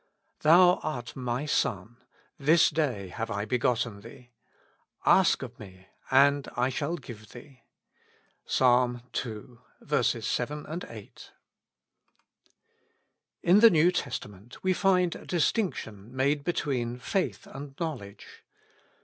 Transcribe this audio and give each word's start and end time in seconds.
Thou 0.39 0.79
art 0.81 1.15
my 1.15 1.45
Son; 1.45 1.97
this 2.39 2.71
day 2.71 3.09
have 3.09 3.29
I 3.29 3.45
begotten 3.45 3.99
Thee. 4.01 4.31
Ask 5.05 5.41
ofme^ 5.41 5.85
and 6.09 6.49
I 6.57 6.69
shall 6.69 6.95
give 6.95 7.29
Thee.— 7.33 7.61
Ps. 8.47 8.61
ii. 8.61 10.21
7, 10.33 10.85
8. 10.89 11.31
IN 13.43 13.59
the 13.59 13.69
New 13.69 13.91
Testament 13.91 14.63
we 14.63 14.73
find 14.73 15.15
a 15.15 15.23
distinction 15.27 16.15
made 16.15 16.43
between 16.43 16.97
faith 16.97 17.45
and 17.45 17.75
knowledge. 17.79 18.43